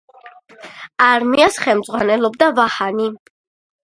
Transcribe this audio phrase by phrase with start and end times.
[1.07, 3.07] არმიას ხელმძღვანელობდა ვაჰანი.